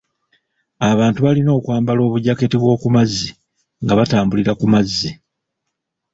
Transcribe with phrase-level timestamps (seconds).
[0.91, 3.29] Abantu balina okwambala obujaketi bw'okumazzi
[3.83, 5.09] nga batambulira ku mazzi.